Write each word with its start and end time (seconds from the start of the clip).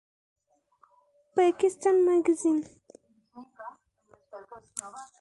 Pakistan 1.35 1.95
Magazine. 2.09 2.63